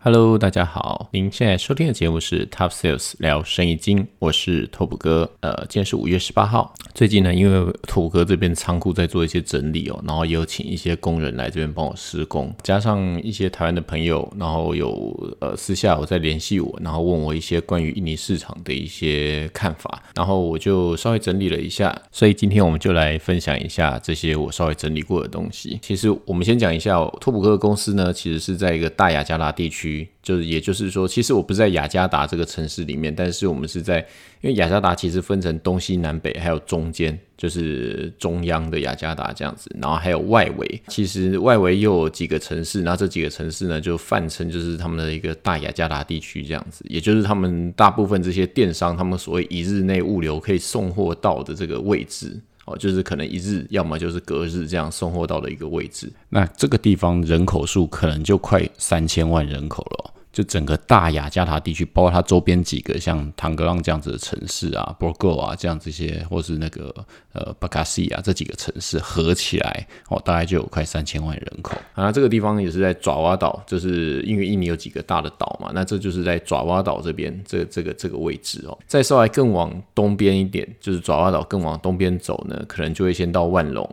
[0.00, 5.28] Hello，大家好，您现在收听的节目是 Top Sales 聊生意经，我是拓普哥。
[5.40, 6.72] 呃，今天是五月十八号。
[6.94, 25.80] 最近呢，因为拓普哥这边仓库在做一些整理哦，然后也有请一些工人来这边帮我施工，加上一些台湾的朋友，然后有呃私下我在联系我，然后问我一些关于印尼市场的一些看法，然后我就稍微整理了一下，所以今天我们就来分享一下这些我稍微整理过的东西。
[25.82, 29.87] 其实我们先讲一下拓普哥的公司呢，其实是在一个大雅加达地区。
[30.22, 33.98] 就是，也就是说，其实我不是在雅加达这个城市里面，但是我们是在，
[34.40, 52.40] 因为雅加达其实分成东西南北，还有中间，就是中央的雅加达这样子，然后还有外围，其实外围又有几个城市，那这几个城市呢，就泛称就是他们的一个大雅加达地区这样子，也就是他们大部分这些电商，他们所谓一日内物流可以送货到的这个位置。
[52.68, 56.12] 哦，就是可能一日，要么就是隔日这样送货到的一个位置。
[56.28, 60.14] 那这个地方人口数可能就快三千万人口了。
[60.38, 66.94] 就整个大雅加达地区，包括它周边几个像唐格朗这样子的城市啊，博格啊这样这些，或是那个
[67.32, 71.76] 呃巴卡西啊这几个城市合起来，哦，大概就有快三千万人口。
[71.92, 78.78] 啊，这个地方也是在爪哇岛，就是因为印尼有几个大的岛嘛，那这就是在爪哇岛这边这这个这个位置哦。
[78.86, 83.84] 再稍微更往东边一点，就是爪哇岛更往东边走呢，可能就会先到万隆。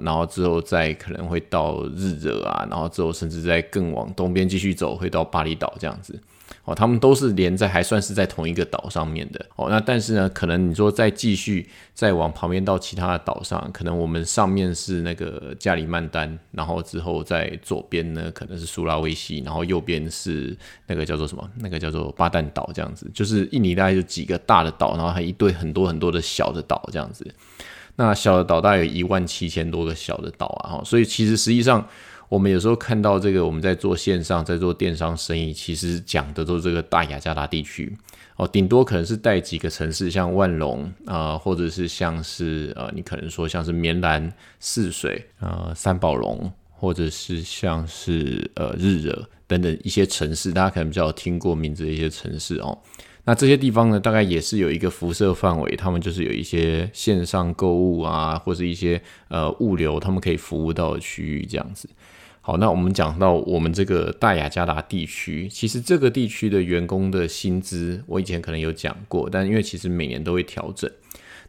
[0.00, 6.18] 然后之后再可能会到日惹啊，然后之后甚至在更往东边继续走，会到巴厘岛这样子。
[6.64, 9.44] 哦，他们都是连在，还算是在同一个岛上面的。
[9.56, 21.46] 哦，那但是呢，可能你说再继续再往旁边到其他的岛上，可能我们上面是那个加里曼丹，然后之后在左边呢可能是苏拉威西，然后右边是那个叫做什么？
[21.58, 23.10] 那个叫做巴旦岛这样子。
[23.12, 27.26] 就是印尼大概就几个大的岛，然后还一堆很多很多的小的岛这样子。
[27.96, 31.86] 那小的岛大概有一万七千多个小的岛啊，哈，所以其实实际上
[32.28, 37.96] 我们有时候看到这个我们在做线上在做电商生意，其实讲的都是这个大雅加达地区
[38.36, 52.76] 哦，顶多可能是带几个城市，像万隆啊，或者是像是呃，你可能说像是棉兰、泗水、呃三宝龙，或者是像是呃日惹等等一些城市，大家可能比较听过名字的一些城市哦。
[53.26, 61.88] 那这些地方呢，大概也是有一个辐射范围，他们就是有一些线上购物啊，或是一些呃物流，他们可以服务到的区域这样子。
[62.42, 70.90] 好，那我们讲到我们这个大雅加达地区，其实这个地区的员工的薪资，我以前可能有讲过，但因为其实每年都会调整。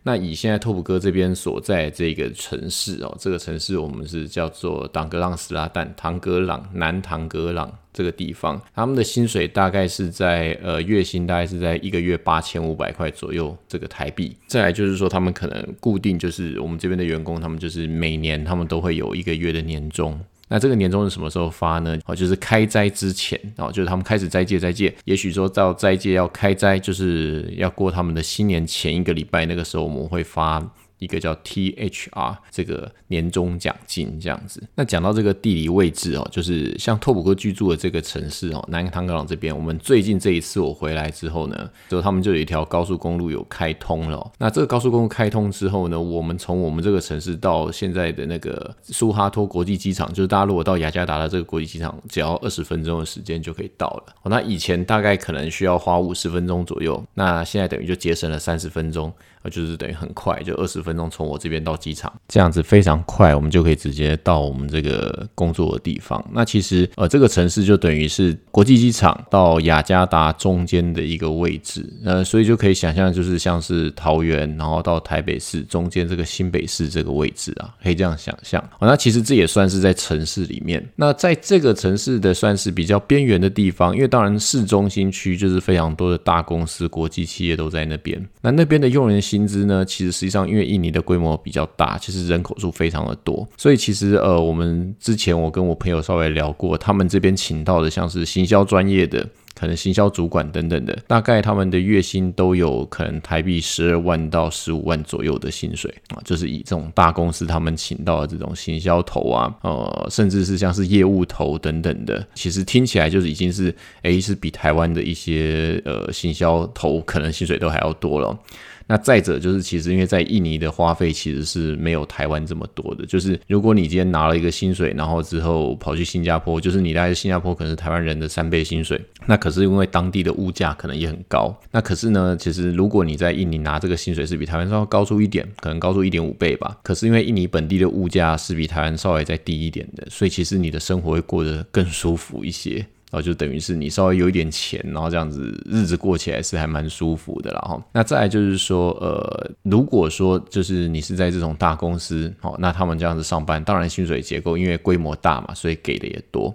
[0.07, 14.37] 那以现在托普哥这边所在这个城市哦，这个城市我们是叫做唐格朗斯拉旦，唐格朗南唐格朗这个地方，他们的薪水大概是在呃月薪大概是在一个月八千五百块左右这个台币。
[14.45, 20.19] 再来就是说，他们可能固定就是我们这边的员工，他们就是每年他们都会有一个月的年终。
[20.47, 21.97] 那这个年终是什么时候发呢？
[22.05, 30.63] 哦，就是开斋之前哦，就是他们开始斋戒斋戒，也许说到斋戒要开斋，就是要过他们的新年前一个礼拜，那个时候我们会发。
[30.99, 34.63] 一个叫 THR 这个年终奖金这样子。
[34.75, 44.31] 那讲到这个地理位置哦，就是像拓普哥居住的这个城市哦，南唐格朗这边，我们最近这一次我回来之后呢，就他们就有一条高速公路有开通了。
[44.37, 54.15] 那这个高速公路开通之后呢，我们从我们这个城市到现在的那个苏哈托国际机场，就是大家如果到雅加达的这个国际机场，只要二十分钟的时间就可以到了。
[54.23, 59.11] 那以前大概可能需要花五十分钟左右，那现在等于就节省了三十分钟。
[59.49, 66.23] 就是等于很快，就二十分钟从我这边到机场，这样子非常快，我们就可以直接到我们这个工作的地方。
[66.31, 78.63] 那其实呃，这个城市就等于是国际机场到雅加达中间的一个位置，呃，所以就可以想象，就是像是桃园，然后到台北市中间这个新北市这个位置啊，可以这样想象。
[78.79, 80.83] 那其实这也算是在城市里面。
[80.95, 88.23] 那在这个城市的算是比较边缘的地方，因为当然市中心区就是非常多的大公司、国际企业都在那边。
[88.41, 89.83] 那那边的用人薪资呢？
[89.83, 99.27] 其实实际上，因为印尼的规模比较大，其实人口数非常的多，所以其实呃，我们之前我跟我朋友稍微聊过，他们这边请到的像是行销专业的。
[99.57, 118.37] 可能行销主管等等的，大概他们的月薪都有可能台币十二万到十五万左右的薪水啊，就是以这种大公司他们请到的这种行销头啊，呃，甚至是像是业务头等等的，其实听起来就是已经是诶，是比台湾的一些呃行销头可能薪水都还要多了。
[118.87, 123.05] 那再者就是，其实因为在印尼的花费其实是没有台湾这么多的。
[123.05, 128.99] 就是如果你今天拿了一个薪水，然后之后跑去新加坡，就是你在新加坡可能是台湾人的三倍薪水。
[129.25, 131.55] 那可是因为当地的物价可能也很高。
[131.71, 136.77] 那可是呢，其实如果你在印尼拿这个薪水是比台湾稍微高出一点，可能高出一点五倍吧。
[136.83, 142.85] 可是因为印尼本地的物价是比台湾稍微再低一点的，所以其实你的生活会过得更舒服一些。
[143.15, 147.81] 哦，就等于是你稍微有一点钱，然后这样子日子过起来是还蛮舒服的啦哈。
[147.93, 156.53] 那再来就是说，呃，如果说就是你是在这种大公司，哦，那他们这样子上班，当然薪水结构因为规模大嘛，所以给的也多。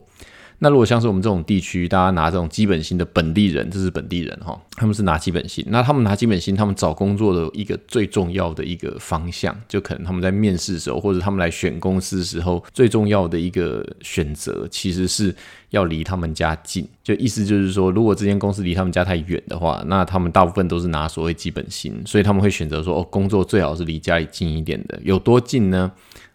[0.62, 5.64] 那如果像是我们这种地区，大家拿这种基本薪的本地人，这是本地人哈，他们是拿基本薪。
[5.68, 15.34] 那他们拿基本薪，他们找工作的一个最重要的一个方向，就可能他们在面试的时候，或者他们来选公司的时候，最重要的一个选择，其实是
[15.70, 16.86] 要离他们家近。
[17.02, 25.00] 就意思就是说，如果这间公司离他们家太远的话，那他们大部分都是拿所谓基本薪，所以他们会选择说，哦，工作最好是离家里近一点的。
[25.02, 25.90] 有多近呢？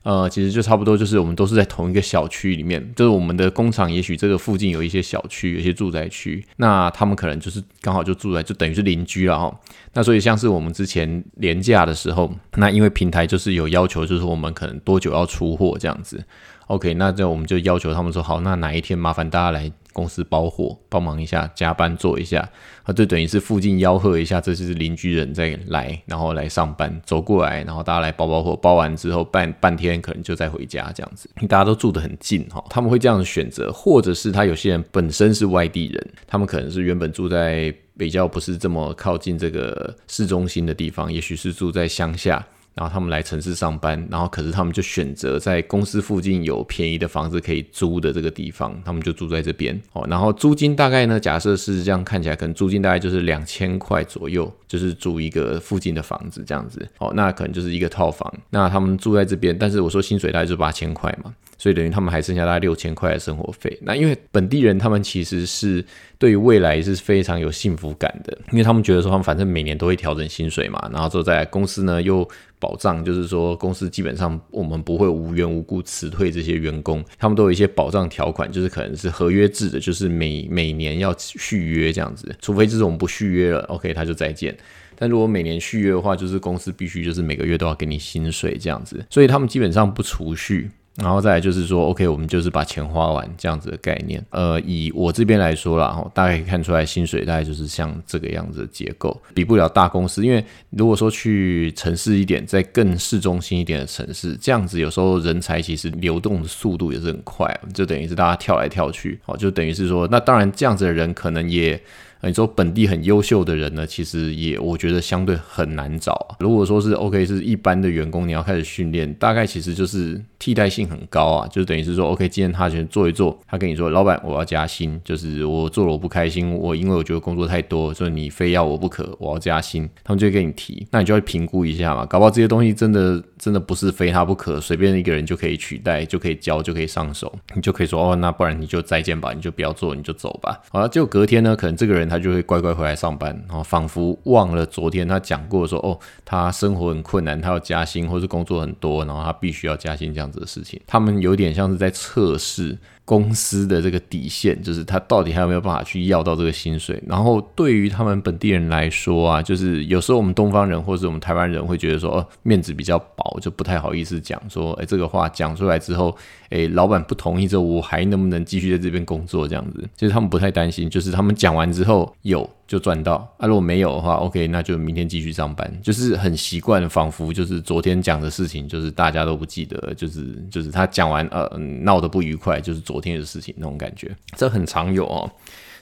[0.06, 9.60] 呃，其实就差不多，就是我们都是在同一个小区里面，就是我们的工厂，也许这个附近有一些小区，有些住宅区，那他们可能就是刚好就住在，就等于是邻居了哈。
[9.94, 16.24] 那所以像是我们之前廉价的时候，那因为平台就是有要求，就是我们可能多久要出货这样子。
[16.68, 19.72] OK，那这我们就要求他们说好，那哪一天麻烦大家来。
[19.96, 22.48] 公司包货，帮忙一下，加班做一下，
[22.84, 42.46] 啊，就等于是附近吆喝一下，这就是邻居人在来，然后来上班，走过来，然后大家来包包货，包完之后半半天可能就再回家这样子，大家都住得很近哈，他们会这样选择，或者是他有些人本身是外地人，他们可能是原本住在比较不是这么靠近这个市中心的地方，也许是住在乡下。
[42.76, 50.06] 然后他们来城市上班，然后可是他们就选择在公司附近有便宜的房子可以租的这个地方，他们就住在这边哦。
[50.10, 57.14] 然后租金大概呢，假设是这样看起来，可能租金大概就是两千块左右，就是租一个附近的房子这样子哦。
[57.16, 61.34] 那可能就是一个套房，那他们住在这边，但是我说薪水大概就八千块嘛。
[61.58, 63.76] 所以等于他们还剩下大概六千块的生活费。
[63.82, 65.84] 那因为本地人他们其实是
[66.20, 72.28] 对于未来是非常有幸福感的，因为他们觉得说他们反正每年都会调整薪水嘛，然后之后在公司呢又
[72.66, 84.58] 保障，就是说公司基本上我们不会无缘无故辞退这些员工，他们都有一些保障条款，就是可能是合约制的，就是每每年要续约这样子，除非就是我们不续约了，OK 他就再见。
[84.96, 90.72] 但如果每年续约的话，就是公司必须就是每个月都要给你薪水这样子，所以他们基本上不储蓄。
[90.96, 94.24] 然后再来就是说，OK，我们就是把钱花完这样子的概念。
[94.30, 100.26] 呃，以我这边来说啦，大概可以看出来薪水大概就是像这个样子的结构，比不了大公司。
[100.26, 111.82] 因为如果说去城市一点，在更市中心一点的城市，这样子有时候人才其实流动的速度也是很快，就等于是大家跳来跳去，好，就等于是说，那当然这样子的人可能也。
[112.28, 116.36] 你说本地很优秀的人呢，其实也我觉得相对很难找。
[116.40, 140.60] 如果说是 OK 是一般的员工，你要开始训练，大概其实就是替代性很高啊，就是等于是说 OK，今天他先做一做，他跟你说老板我要加薪，就是我做了我不开心，我因为我觉得工作太多，所以你非要我不可，我要加薪，他们就会跟你提，那你就要评估一下嘛，搞不好这些东西真的真的不是非他不可，随便一个人就可以取代，就可以教，就可以上手，你就可以说哦，那不然你就再见吧，你就不要做，你就走吧。
[140.72, 142.15] 好了，就隔天呢，可能这个人他。
[142.16, 150.82] 他就会乖乖回来上班，然后仿佛忘了昨天他讲过说，哦，他生活很困难，他要加薪，或是工作很多，然后他必须要加薪这样子的事情。
[150.88, 152.78] 他们有点像是在测试。
[153.06, 157.02] 公司的这个底线，就是他到底还有没有办法去要到这个薪水。
[157.08, 166.18] 然后对于他们本地人来说啊，就是有时候我们东方人或者我们台湾人会觉得说，哦，面子比较薄，就不太好意思讲说，哎，这个话讲出来之后，
[166.50, 169.48] 哎，老板不同意之后，我还能不能继续在这边工作？
[169.48, 172.50] 这样子，其实他们不太担心，就是他们讲完之后有。
[172.68, 173.48] 就赚到啊！
[173.48, 175.72] 如果没有的话，OK，那就明天继续上班。
[175.84, 181.48] 就是很习惯，仿佛就是昨天讲的事情，就是大家都不记得，就是就是他讲完呃
[181.82, 185.30] 闹得不愉快，就是昨天的事情那种感觉，这很常有哦。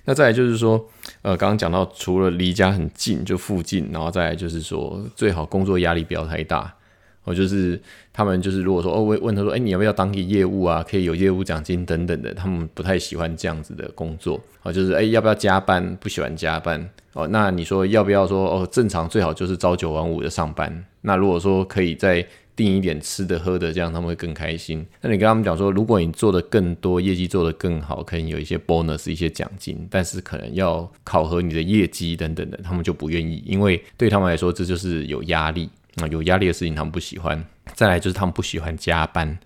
[0.05, 0.85] 那再来就是说，
[1.21, 6.73] 呃，刚刚讲到除了离家很近，就附近，然后再来就是说，最好工作压力不要太大。
[7.23, 7.79] 我就是
[8.11, 10.83] 他们，就是如果说哦问问他说，哎，你要不要当个业务啊？
[10.83, 14.41] 可以有业务奖金等等的，他们不太喜欢这样子的工作。
[14.63, 15.95] 哦，就是哎，要不要加班？
[16.01, 16.89] 不喜欢加班。
[17.13, 18.67] 哦，那你说要不要说哦？
[18.71, 20.83] 正常最好就是朝九晚五的上班。
[21.01, 22.25] 那如果说可以再
[22.55, 24.85] 定一点吃的喝的，这样他们会更开心。
[25.01, 35.69] 那你跟他们讲说，如果你做的更多，业绩做得更好，可以有一些 bonus 一些奖金，但是可能要考核你的业绩等等的，他们就不愿意，因为对他们来说这就是有压力。
[35.97, 37.43] 啊，有压力的事情他们不喜欢。
[37.73, 39.37] 再来就是他们不喜欢加班，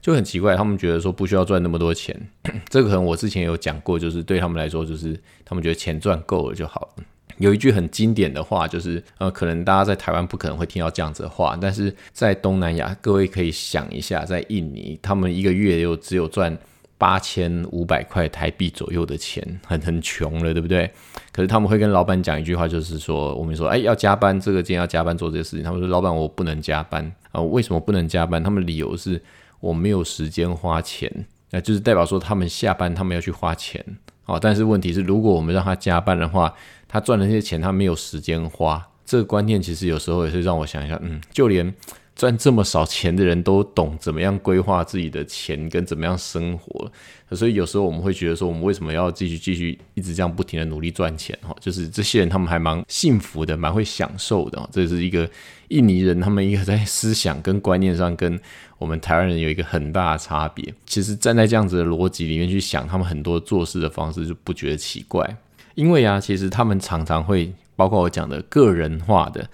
[0.00, 0.56] 就很奇怪。
[0.56, 2.18] 他们觉得说不需要赚那么多钱，
[2.68, 7.04] 这个可能我之前有讲过，就是对他们来说，就是他们觉得钱赚够了就好了。
[7.38, 16.56] 有一句很经典的话，就是呃，可能大家在台湾不可能会听到这样子的话，但是在东南亚，各位可以想一下，在印尼，他们一个月又只有赚。
[16.98, 20.90] 八千五百块台币左右的钱，很很穷了，对不对？
[21.30, 25.62] 可是他们会跟老板讲一句话，就是说，我们说，哎，要加班，这个今天要加班做这些事情。
[25.62, 27.40] 他们说，老板，我不能加班啊？
[27.40, 28.42] 为什么不能加班？
[28.42, 29.22] 他们理由是
[29.60, 33.84] 我没有时间花钱那就是代表说他们下班他们要去花钱
[34.24, 34.38] 哦。
[34.40, 36.54] 但是问题是，如果我们让他加班的话，
[36.88, 38.82] 他赚的那些钱他没有时间花。
[39.04, 41.74] 这个观念其实有时候也是让我想一下，嗯，就连。
[42.16, 46.90] 赚这么少钱的人都懂怎么样规划自己的钱跟怎么样生活，
[47.32, 51.38] 所以有时候我们会觉得说，我们为什么要继续继续一直这样不停的努力赚钱？
[51.42, 54.66] 哈，就是这些人他们还蛮幸福的，蛮会享受的。
[54.72, 55.28] 这是一个
[55.68, 58.40] 印尼人，他们一个在思想跟观念上跟
[58.78, 60.74] 我们台湾人有一个很大的差别。
[60.86, 65.36] 其实站在这样子的逻辑里面去想，他们很多做事的方式就不觉得奇怪，
[65.74, 69.46] 因为啊，其实他们常常会包括我讲的个人化的。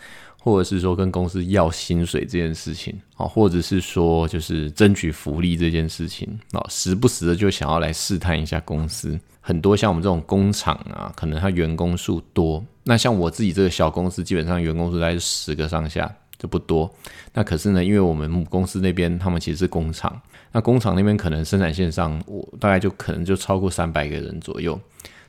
[0.45, 9.17] 或者是说跟公司要薪水这件事情啊，或者是说就是争取福利这件事情啊，时不时的就想要来试探一下公司。
[9.41, 16.93] 很多像我们这种工厂啊，可能它员工数多，那像我自己这个小公司，基本上员工数大概十个上下，就不多。
[17.33, 20.21] 那可是呢，因为我们母公司那边他们其实是工厂，
[20.51, 24.79] 那工厂那边可能生产线上我大概就可能就超过三百个人左右。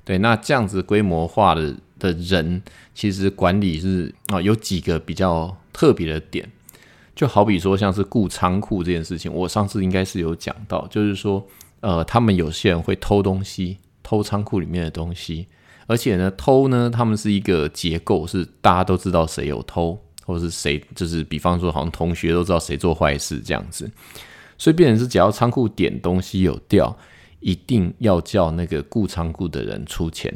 [0.06, 2.62] 对，那这样子规模化的的人，
[2.94, 6.48] 其实管理是啊，有几个比较特别的点，
[7.16, 11.46] 就好比说像是雇仓库这件事情，我上次应该是有讲到，就是说，
[11.80, 15.48] 呃，他们有些人会偷东西，偷仓库里面的东西，
[15.88, 23.90] 而且呢，偷呢，他们是一个结构，是大家都知道谁有偷，或者是谁，就是比方说，好像同学都知道谁做坏事这样子，
[24.58, 26.96] 所以变成是只要仓库点东西有掉。
[27.46, 30.34] 一定要叫那个雇仓库的人出钱，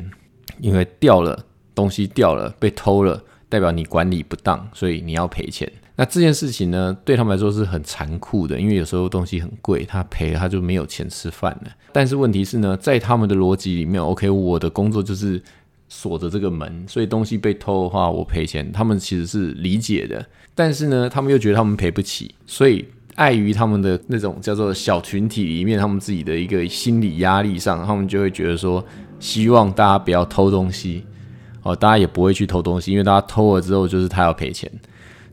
[0.60, 1.42] 因为掉了
[1.78, 5.72] 东西掉了被偷了，代表你管理不当，所以你要赔钱。
[5.96, 11.72] 那这件事情呢，对他们来说是很残酷的，因为有时候东西很贵，他赔了他就没有钱吃饭了。
[11.94, 15.42] 但是问题是呢，在他们的逻辑里面，OK，我的工作就是
[15.88, 20.26] 锁着这个门，所以东西被偷的话，我赔钱，他们其实是理解的。
[20.54, 22.86] 但是呢，他们又觉得他们赔不起，所以。
[23.18, 28.86] 碍于他们的那种叫做小群体里面，他们自己的一个心理压力上，他们就会觉得说，
[29.20, 31.04] 希望大家不要偷东西，
[31.68, 34.72] 哦，大家也不会去偷东西，因为大家偷了之后，就是他要赔钱，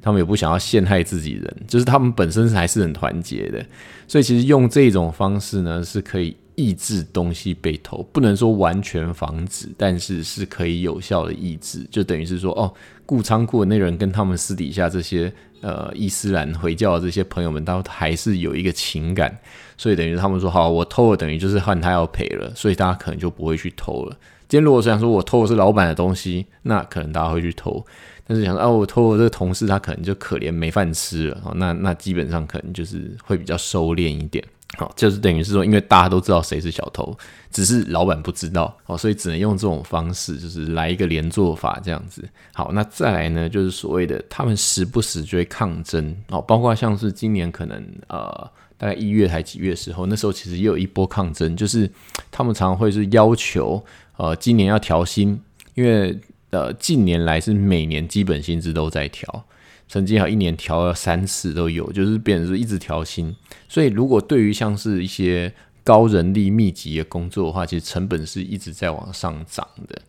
[0.02, 3.64] 他们也不想要陷害自己人，就是他们本身还是很团结的，
[4.08, 12.72] 所以其实用这种方式呢，是可以抑制东西被偷，不能说完全防止，但是是可以有效的抑制，就等于是说，哦，
[13.06, 15.32] 雇仓库的那人跟他们私底下这些。
[15.60, 19.34] 呃，伊斯兰回教的这些朋友们，都还是有一个情感，
[19.78, 24.14] 所以等于他们说，好，我偷了，等于就是换他要赔了，所以大家可能就不会去偷了。
[24.48, 27.84] 今天如果想说我偷的是老板的东西，那可能大家会去偷，
[28.26, 34.44] 但是想说，啊，我偷了这个同事，他可能就可怜没饭吃了，那那基本上可能就是会比较收敛一点。
[34.76, 37.16] 好，就是等于是说，因为大家都知道谁是小偷，
[37.52, 42.28] 只是老板不知道，哦，所以只能用这种方式，就是来一个连坐法这样子。
[42.52, 51.88] 好，那再来呢，就是所谓的他们时不时就会抗争，哦，包括像是今年可能呃大概一月还几月时候，那时候其实也有一波抗争，就是
[52.32, 53.80] 他们常常会是要求
[54.16, 55.40] 呃今年要调薪，
[55.74, 56.18] 因为
[56.50, 59.44] 呃近年来是每年基本薪资都在调。
[59.86, 63.34] 曾经好一年调了三次都有，就是变成是一直调薪。
[63.68, 65.52] 所以如果对于像是一些
[65.84, 70.00] 高人力密集的工作的话，其实成本是一直在往上涨的。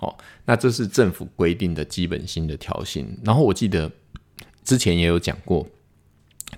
[0.00, 0.12] 哦，
[0.46, 3.16] 那这是政府规定的基本薪的调薪。
[3.22, 3.90] 然后我记得
[4.64, 5.64] 之前也有讲过，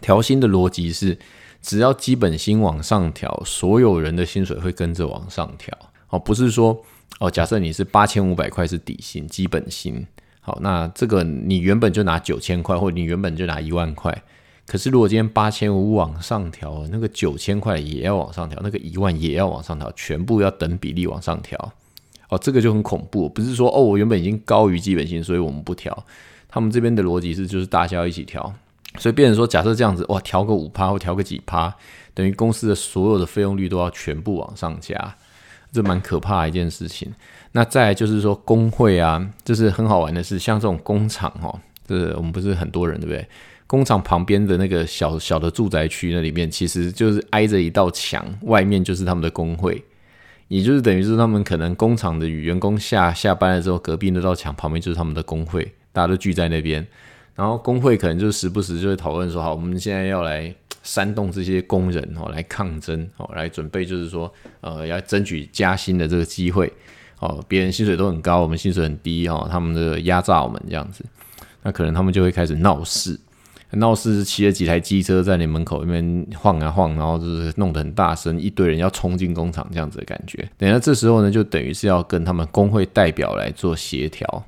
[0.01, 1.19] 调薪的逻辑是，
[1.61, 5.77] 只要基本薪往上调，所有人的薪水会跟着往上调。
[6.13, 6.79] 哦，不是说
[7.19, 10.07] 哦，假设你是八千五百块是底薪基本薪。
[10.45, 14.23] 好，那这个你原本就拿九千块，或者你原本就拿一万块，
[14.67, 21.73] 可是如果今天八千五往上调，那个九千块也要往上调，那个一万也要往上调，全部要等比例往上调。
[22.29, 26.05] 哦，这个就很恐怖，不是说哦，我原本已经高于基本薪，所以我们不调。
[26.49, 28.53] 他们这边的逻辑是，就是大家要一起调，
[28.99, 31.73] 所以变成说，假设这样子，哇，调个五趴或调个几趴，
[32.15, 35.17] 等于公司的所有的费用率都要全部往上加，
[35.73, 37.13] 这蛮可怕的一件事情。
[37.53, 43.27] 那再就是说工会啊，就是很好玩的是，像这种工厂哦，这我们不是很多人对不对？
[43.67, 49.83] 工厂旁边的那个小小的住宅区那里面，其实就是挨着一道墙，外面就是他们的工会，
[50.49, 56.87] 也就是等于是他们可能工厂的员工下下班了之后，隔壁那道墙旁边就是他们的工会，大家都聚在那边，
[57.35, 66.73] 然后工会可能就时不时就会讨论说，好，我们现在要来煽动这些工人哦来抗争哦，来准备就是说呃要争取加薪的这个机会。
[67.25, 71.05] 哦，别人薪水都很高，我们薪水很低哦，他们的压榨我们这样子，
[71.63, 73.17] 那可能他们就会开始闹事，
[73.71, 80.51] 闹事骑了几台机车在你门口那边晃啊晃，然后就是弄得很大声，一堆人要冲进工厂这样子的感觉。
[80.59, 84.45] 等下这时候呢，就等于是要跟他们工会代表来做协调，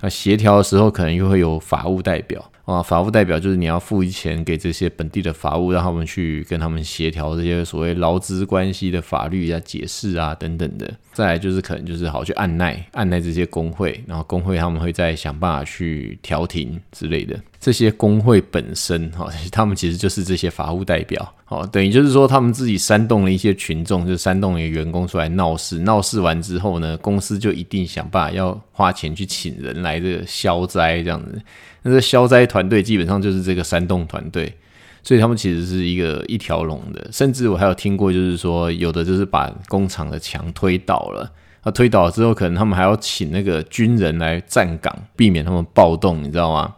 [0.00, 2.50] 那协调的时候可能又会有法务代表。
[2.66, 10.92] 啊，法务代表就是你要付钱给这些本地的法务，让他们去跟他们协调这些所谓劳资关系的法律啊、解释啊等等的。
[11.12, 17.38] 再来就是可能就是好去按耐按耐这些工会，然后工会他们会再想办法去调停之类的。
[17.66, 25.80] 这些工会本身哈， 他们其实就是这些法务代表，哦，等于就是说他们自己煽动了一些群众，就煽动了员工出来闹事。
[25.80, 31.42] 闹事完之后呢，公司就一定想办法要花钱去请人来这个消灾这样子。
[31.82, 34.54] 那这消灾团队基本上就是这个煽动团队，
[35.02, 37.08] 所以他们其实是一个一条龙的。
[37.10, 41.28] 甚至我还有听过，就是说有的就是把工厂的墙推倒了，
[41.64, 46.72] 那推倒之后，可能他们还要请那个军人来站岗，避免他们暴动，你知道吗？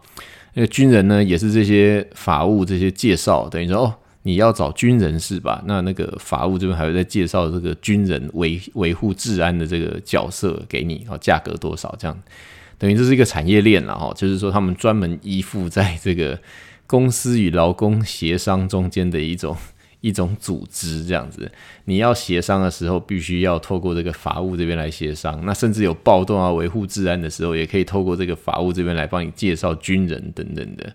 [0.61, 5.63] 那军人呢，也是这些法务这些介绍，等于说哦，你要找军人是吧？
[5.65, 12.21] 那那个法务这边还会再介绍这个军人维维护治安的这个角色给你，哦，价格多少这样。
[12.77, 16.37] 等于这是一个产业链了哈，就是说他们专门依附在这个
[16.85, 19.55] 公司与劳工协商中间的一种
[20.01, 21.51] 一种组织这样子。
[21.85, 25.43] 你要协商的时候，必须要透过这个法务这边来协商。
[25.45, 30.93] 那甚至有暴动啊、维护治安的时候，也可以透过这个法务这边来帮你介绍军人等等的。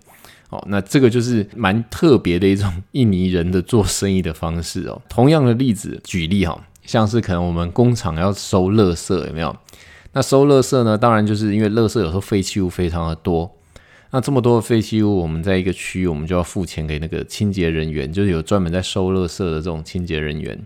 [0.50, 5.02] 哦，那这个就是蛮特别的一种印尼人的做生意的方式哦。
[5.08, 9.56] 同样的例子举例哈，像是可能我们工厂要收垃圾，有没有？
[10.12, 10.96] 那收垃圾呢？
[10.96, 13.50] 当然就是因为垃圾有时候废弃物非常的多。
[14.14, 20.56] 那这么多废弃物，我们在一个区域，我们就要付钱给那个清洁人员，就是有专门在收垃圾的这种清洁人员。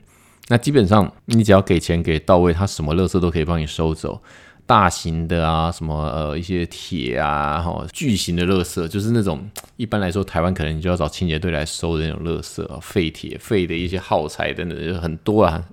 [0.49, 4.21] 那基本上你只要给钱给到位，他什么垃圾都可以帮你收走。
[4.67, 15.65] 大型的啊，什么呃一些铁啊，哈，巨型的垃圾，就是那种一般来说台湾可能你就要找清洁队来收的那种垃圾啊，废铁、废的一些耗材等等，很多啊，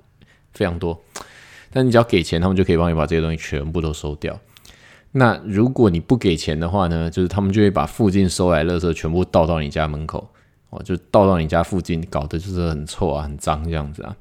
[0.54, 0.98] 非常多。
[1.74, 4.40] 但你只要给钱，他们就可以帮你把这些东西全部都收掉。
[5.18, 7.10] 那如果你不给钱的话呢？
[7.10, 10.28] 就是他们就会把附近收来垃圾全部倒到你家门口，
[10.72, 14.14] 哦，就倒到你家附近，搞得就是很臭啊，很脏这样子啊。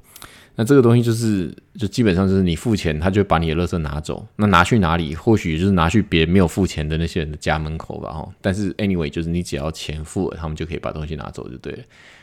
[0.55, 4.25] 那这个东西就是，就基本上就是你付钱，他就把你的垃圾拿走。
[4.37, 5.13] 那拿去哪里？
[5.13, 8.13] 或许就是拿去别人没有付钱的那些人的家门口吧。
[8.13, 11.79] 哈，但是 anyway，就是你只要钱付了，他们就可以把东西拿走就对了。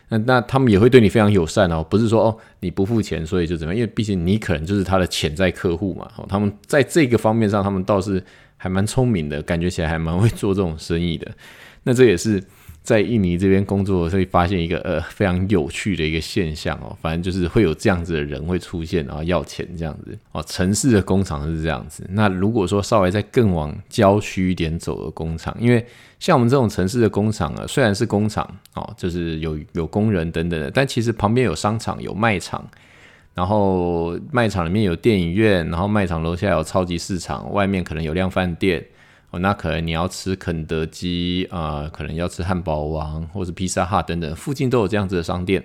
[0.08, 6.10] 那那他们也会对你非常友善哦，不是说哦你不付钱所以就怎么样，因为毕竟你可能就是他的潜在客户嘛。
[6.16, 8.22] 哦他们在这个方面上，他们倒是
[8.62, 11.28] 还蛮聪明的，感觉起来还蛮会做这种生意的。
[11.82, 12.40] 那这也是。
[12.84, 20.42] 在印尼这边工作，会发现一个呃非常有趣的一个现象哦，反正就是会有这样子的人会出现，然后要钱这样子哦。
[20.48, 25.86] 城市的工厂是这样子，那如果说稍微再更往郊区一点走的工厂，因为
[26.18, 28.44] 像我们这种城市的工厂啊，虽然是工厂
[28.74, 32.68] 哦，就是有有工人等等的，但其实旁边有商场、有卖场，
[33.34, 38.84] 然后卖场里面有电影院，然后卖场楼下有超级市场，外面可能有量饭店。
[39.30, 45.64] 哦，那可能你要吃肯德基啊，可能要吃汉堡王或者披萨哈等等，附近都有这样子的商店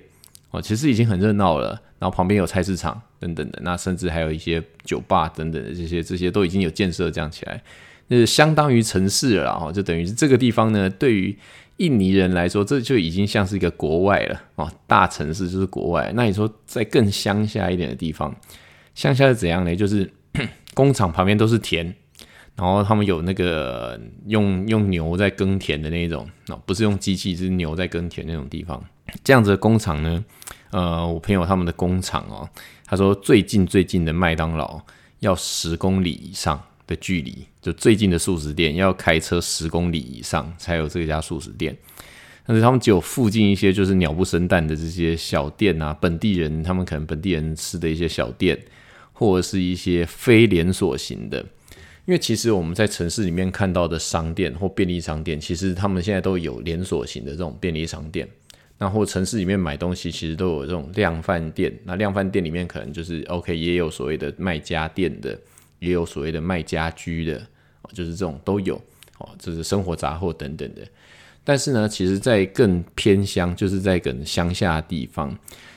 [0.51, 1.77] 哦，其实已经很热闹了。
[1.99, 7.61] 然后旁边有菜市场等等的，那甚至还有一些酒吧等等的这些，这些都已经有建设这样起来，
[8.07, 11.37] 那是相当于城市了哦，就等于是这个地方呢，对于
[11.77, 16.11] 印尼人来说，这就已经像是一个国外了哦，大城市就是国外。
[16.15, 18.35] 那你说在更乡下一点的地方，
[18.95, 19.75] 乡下是怎样呢？
[19.75, 20.11] 就是
[20.73, 21.93] 工厂旁边都是田。
[22.55, 28.83] 然后他们有那个用用牛在耕田的那种，哦，不是用机器，是牛在耕田那种地方。
[29.23, 30.25] 这样子的工厂呢，
[30.71, 32.49] 呃，我朋友他们的工厂哦，
[32.83, 34.81] 他说最近最近的麦当劳
[35.19, 41.77] 要十公里以上的距离，就最近的素食店要开车十公里以上才有这家素食店。
[42.45, 48.57] 但是他们只有附近一些就是鸟不生蛋的这些小店啊，本地人他们可能本地人吃的一些小店，
[49.11, 51.45] 或者是一些非连锁型的。
[52.05, 58.25] 因为其实我们在城市里面看到的商店或便利商店，其实他们现在都有连锁型的这种便利商店。
[58.77, 61.77] 那或城市里面买东西，其实都有这种量贩店。
[61.83, 65.37] 那量贩店里面可能就是 OK，也有所谓的卖家电的，
[65.79, 67.41] 也有所谓的卖家居的，
[67.93, 68.75] 就是这种都有
[69.19, 70.81] 哦，就是生活杂货等等的。
[71.43, 75.33] 但是呢，其实在更偏乡，就是在更乡下地方，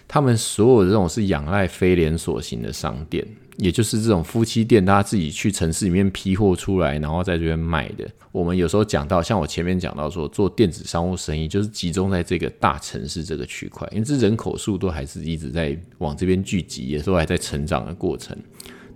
[0.08, 3.26] 他们所有的这种是仰赖非连锁型的商店。
[3.56, 8.08] 也就是这种夫妻店，大家自己去城市里面批货出来，然后在这边卖的。
[8.32, 18.34] 我们有时候讲到，像我前面讲到说，做电子商务生意，就是集中在这个大城市这个区块，因为这人口数都还是一直在往这边聚集，也都还在成长的过程。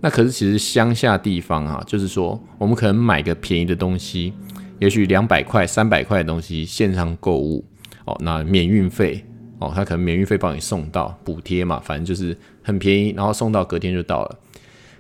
[0.05, 4.35] 那可是其实乡下地方啊，就是说我们可能买个便宜的东西，
[4.79, 7.65] 也许两百块、三百块的东西，线上购物
[8.05, 9.25] 哦，那免运费
[9.61, 14.39] 哦，他可能免运费帮你送到，补贴嘛，反正就是很便宜，然后送到隔天就到了。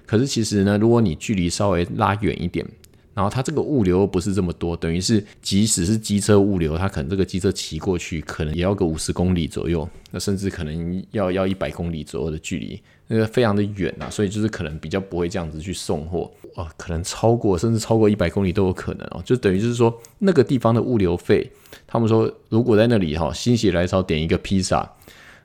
[0.07, 2.67] 可是其实呢，如果你距离稍微拉远一点，
[3.12, 21.51] 然后它这个物流不是这么多，等于是即使是机车物流，它可能这个机车骑过去，可能也要个五十公里左右，那甚至可能要要一百公里左右的距离，那个非常的远啊，所以就是可能比较不会这样子去送货，啊，可能超过甚至超过一百公里都有可能哦，就等于就是说那个地方的物流费，
[21.87, 24.90] 他们说如果在那里哈心血来潮点一个披萨，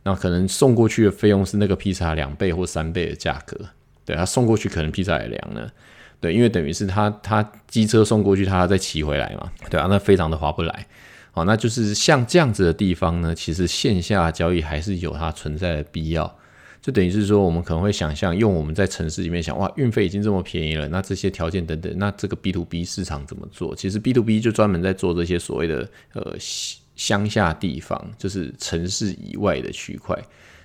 [0.03, 3.57] 那可能送过去的费用是那个披萨两倍或三倍的价格，
[4.05, 5.69] 对他送过去可能披萨也凉了。
[6.21, 10.87] 对，因为等于是他他机车送过去，他再骑回来嘛，对啊，那非常的划不来。
[11.31, 16.35] 好，那就是像这样子的地方呢，其实线下交易还是有它存在的必要。
[16.81, 23.75] 就等于是说，我们可能会想象，用我们在城市里面想，哇，运费已经这么便宜了，那这些条件等等，那这个 B to B 市场怎么做？
[23.75, 26.35] 其实 B to B 就专门在做这些所谓的呃
[26.95, 30.17] 乡下地方，就是城市以外的区块，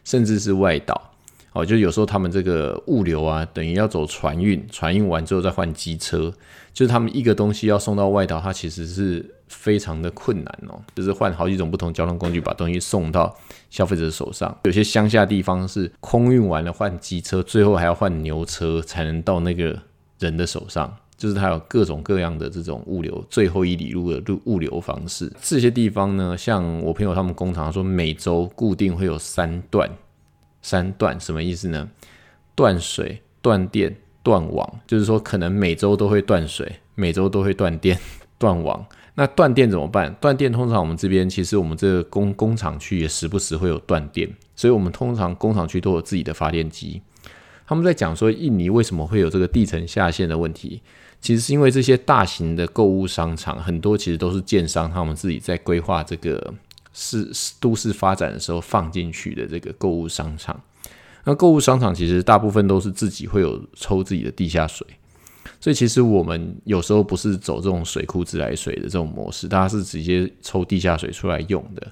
[0.05, 1.14] 甚至是外岛。
[1.55, 6.33] 哦，就有时候他们这个物流啊，等于要走船运，船运完之后再换机车，
[6.73, 13.33] 就是他们一个东西要送到外岛，它其实是非常的困难哦，就是换好几种不同交通工具把东西送到
[13.71, 14.53] 消费者手上。
[14.65, 19.81] 有些乡下地方是空运完了换机车，最后还要换牛车才能到那个
[20.19, 25.33] 人的手上，就是它有各种各样的这种物流最后一里路的路物流方式。
[25.41, 29.89] 这些地方呢，像我朋友他们工厂说，每周固定会有三段。
[30.65, 31.91] 三断什么意思呢？
[32.55, 37.99] 断水、断电、断网，就是说可能每周都会断水，每周都会断电、
[38.39, 38.87] 断网。
[39.17, 40.13] 那断电怎么办？
[40.15, 47.03] 断电通常我们这边其实我们这个工工厂区也时不时会有断电，所以我们通常工厂区都有自己的发电机。
[47.67, 50.81] 他们在讲说印尼为什么会有这个地层下陷的问题，
[51.21, 56.55] 其实是因为这些大型的购物商场很多其实都是建商他们自己在规划这个。
[56.95, 57.29] 是
[57.61, 60.59] 都市发展的时候放进去的这个购物商场，
[61.25, 64.87] 那购物商场其实大部分都是自己会有抽自己的地下水，
[65.61, 71.87] 所以其实我们有时候不是走这种水库自来水的这种模式，大家是直接抽地下水出来用的。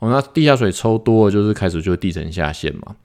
[0.00, 2.96] 哦，那地下水抽多了，就是开始就地层下陷嘛。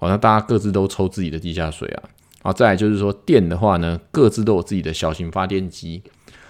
[0.00, 2.02] 哦，那大家各自都抽自己的地下水啊。
[2.42, 6.02] 好，再来就是说电的话呢，各自都有自己的小型发电机，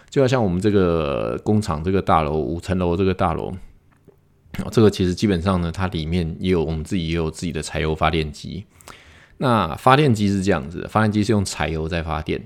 [0.09, 3.53] 就要像我们这个工厂这个大楼五层楼这个大楼。
[4.71, 8.65] 这个其实基本上呢，它里面也有我们自己也有自己的柴油发电机。
[9.39, 12.41] 那发电机是这样子的，发电机是用柴油在发电。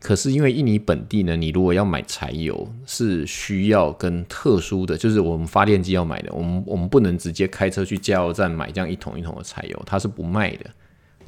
[0.00, 10.70] 可是因为印尼本地呢，你如果要买柴油，是需要跟特殊的，就是我们发电机要买的，我们我们不能直接开车去加油站买这样一桶一桶的柴油，它是不卖的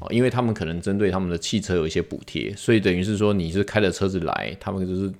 [0.00, 5.12] 哦，因为他们可能针对他们的汽车有一些补贴，所以等于是说你是开着车子来，他们就是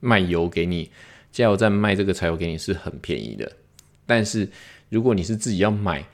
[0.00, 0.90] 卖油给你，
[1.30, 3.52] 加油站卖这个柴油给你是很便宜的。
[4.06, 4.48] 但是，
[4.88, 6.04] 如果你是自己要买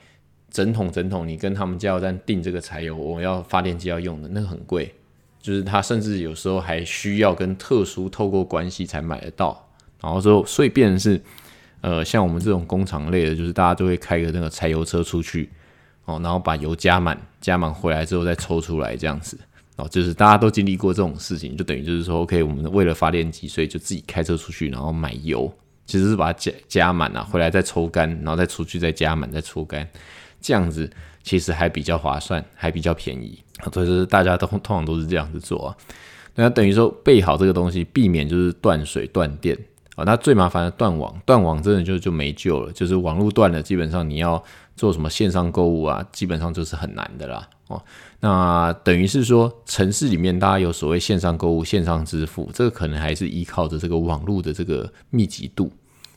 [0.49, 4.93] 整桶整桶，你跟他们加油站订这个柴油，我要发电机要用的那个很贵，
[5.41, 9.69] 就是它甚至有时候还需要跟特殊透过关系才买得到。
[10.01, 11.21] 然后之后，所以变成是，
[11.81, 15.49] 呃，像我们这种工厂类的，就是大家都会开个那个柴油车出去，
[16.05, 19.37] 哦，然后把油加满，加满回来之后再抽出来这样子，
[19.75, 25.53] 哦，就是大家都经历过这种事情，就等于就是说，OK，我们为了发电机，所以就自己开车出去，然后买油。
[25.85, 29.87] 其实是把它加加满啊，回来再抽干，然后再出去再加满再抽干，
[30.39, 30.89] 这样子
[31.23, 33.43] 其实还比较划算，还比较便宜。
[33.73, 35.77] 所以就是大家都通常都是这样子做啊。
[36.35, 39.57] 那等于说备好这个东西，避免就是断水断电
[39.95, 40.03] 啊。
[40.05, 44.41] 那最麻烦的断网，断网真的就就没救了，就是网络断了，基本上你要
[44.75, 47.47] 做什么线上购物啊，基本上就是很难的啦。
[47.71, 47.83] 哦，
[48.19, 55.71] 那等于是说城市里面大家有所谓线上购物、线上支付，这个可能还是依靠着这个网络的这个密集度。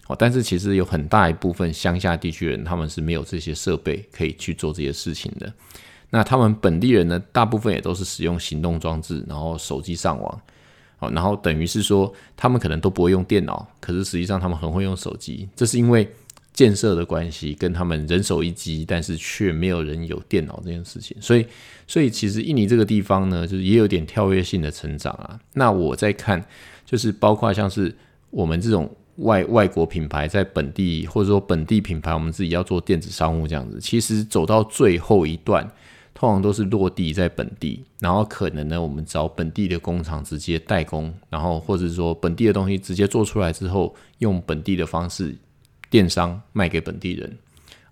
[0.07, 5.51] 哦，但是其实有很大一部分乡下地区人，他们是没有这些设备可以去做这些事情的。
[6.11, 10.41] 那他们本地人呢，大部分也都是使用行动装置，然后手机上网。
[10.99, 15.49] 哦，然后等于是说，他们可能都不会用电脑，可是实际上他们很会用手机。
[15.57, 16.09] 这是因为
[16.55, 21.15] 建设的关系，跟他们人手一机，但是却没有人有电脑这件事情。
[21.21, 21.45] 所以，
[21.87, 25.39] 所以其实印尼这个地方呢，就是也有点跳跃性的成长啊。
[25.53, 26.43] 那我在看，
[26.87, 27.95] 就是包括像是
[28.31, 28.91] 我们这种。
[29.19, 35.65] 外外国品牌在本地，或者说本地品牌，我们自己要做电子商务这样子，其实走到最后一段，
[36.13, 45.33] 通常都是落地在本地，然后可能呢，我们找本地的工厂直接代工，然后或者说本地的东西直接做出来之后，用本地的方式
[45.95, 47.39] 电商卖给本地人，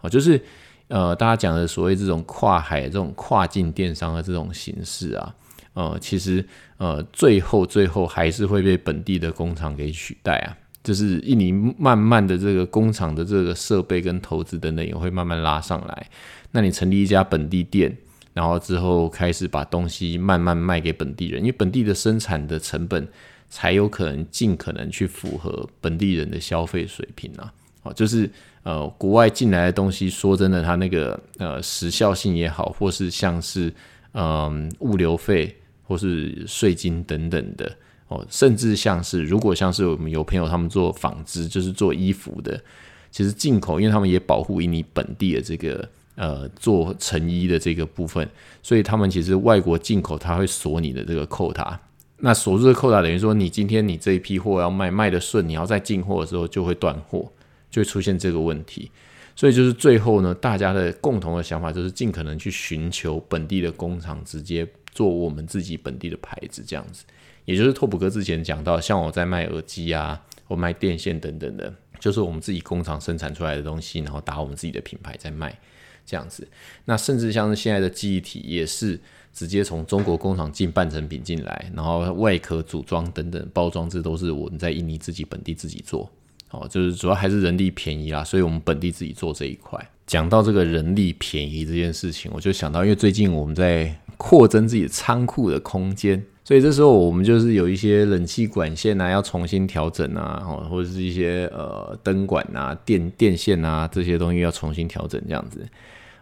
[0.00, 0.42] 哦，就是
[0.88, 5.32] 呃，大家讲的所谓这种跨海、这种跨境电商的这种形式啊，
[5.74, 6.44] 呃，其实
[6.78, 10.50] 呃，最后最后还是会被本地的工厂给取代啊。
[10.82, 16.10] 就是印尼慢慢的这个工厂的这个设备跟投资等等也会慢慢拉上来。
[16.50, 17.96] 那你成立一家本地店，
[18.34, 23.06] 然后之后开始把东西慢慢卖给本地人，因为本地的生产的成本
[23.48, 27.54] 才有可能尽可能去符合本地人的消费水平啊。
[27.82, 28.30] 哦，就是
[28.62, 33.72] 呃，国外进来的东西，说真的，它那个呃时效性也好，或是像是
[34.12, 37.70] 嗯物流费或是税金等等的
[38.06, 42.62] 哦，甚至像是如果像是我们有朋友他们做纺织，就是做衣服的，
[43.10, 48.28] 其实进口，因为他们也保护你本地的这个呃做成衣的这个部分，
[48.62, 51.80] 所以他们其实外国进口他会锁你的这个扣塔，
[52.18, 57.28] 那锁住的扣塔等于说你今天你这一批货要卖卖的顺，你要再进货的时候就会断货。
[57.72, 58.88] 就会出现这个问题，
[59.34, 67.04] 所以就是最后呢，大家的共同的想法就是尽可能去寻求本地的工厂，直接做我们自己本地的牌子，这样子。
[67.46, 75.58] 也就是拓普哥之前讲到，像我在卖耳机啊，我卖电线等等的，就是我们自己工厂生产出来的东西，然后打我们自己的品牌在卖，
[76.04, 76.46] 这样子。
[76.84, 79.00] 那甚至像是现在的记忆体，也是
[79.32, 86.08] 直接从中国工厂进半成品进来，然后外壳组装等等包装，这都是我们在印尼自己本地自己做。
[86.52, 89.78] 哦，就是主要还是人力便宜啦，所以我们本地自己做这一块。
[90.06, 105.66] 讲到这个人力便宜这件事情，我就想到，因为最近我们在扩增自己仓库的空间，所以这时候我们就是有一些冷气管线啊要重新调整啊，哦，或者是一些呃灯管啊、电电线啊这些东西要重新调整这样子。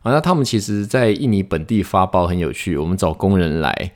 [0.03, 3.93] 啊，那他们其实在印尼本地发包很有趣，我们找工人来，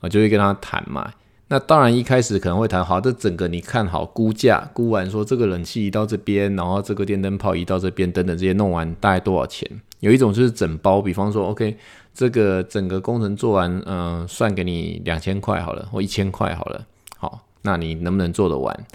[0.00, 1.12] 我就会跟他谈嘛。
[1.48, 9.70] 那当然，一开始可能会谈好，这整个你看好估价，估完说这个冷气移到这边，然后这个电灯泡移到这边，等等这些弄完大概多少钱？
[10.00, 11.76] 有一种就是整包，比方说，OK，
[12.14, 16.86] 这个整个工程做完，嗯，算给你两千块好了，或一千块好了，
[17.18, 18.86] 好，那你能不能做得完？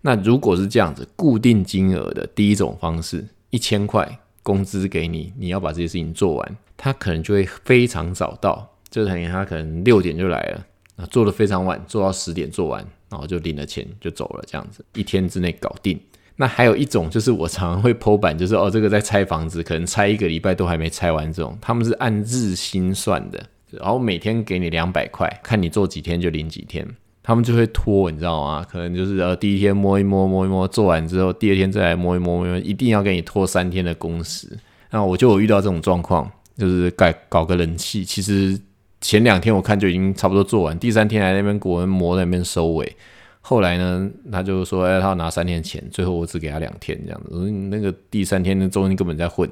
[0.00, 10.66] 那如果是这样子，固定金额的第一种方式，一千块工资给你，你要把这些事情做完，他可能就会非常早到，就等于他可能六点就来了。
[10.96, 15.98] 那，做的非常晚，做到十点做完，然后就领了钱就走了，这样子一天之内搞定。
[16.36, 26.86] 那还有一种就是我常常会剖板，就是哦，这个在拆房子，可能拆一个礼拜都还没拆完，这种他们是按日薪算的，然后每天给你两百块，看你做几天就领几天，
[27.22, 28.66] 他们就会拖，你知道吗？
[28.68, 34.58] 可能就是呃第一天摸一摸摸一摸，做完之后第二天再来摸一摸摸一摸，一定要给你拖三天的工时。
[34.90, 38.60] 那我就有遇到这种状况，就是改搞个人气，其实。
[39.02, 42.96] 前两天我看就已经差不多做完，第三天来那边给我们磨那边收尾。
[43.40, 47.50] 后来呢，他就说：“哎，他要拿三天钱。”最后我只给他两天这样子。
[47.50, 49.50] 那个第三天的中间根本在混，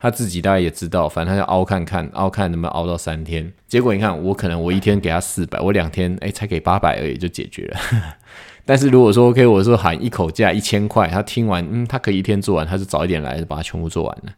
[0.00, 3.52] 他自己大概也知道，反正他要熬看看，熬看能不能熬到三天。
[3.68, 7.78] 结果你看，我可能我一天给他四百，我两天哎才给八百而已就解决了。
[8.64, 14.32] 但是如果说 OK，我说喊一口价一千块，他听完嗯，他可以一天做完，他就早一点来把它全部做完了，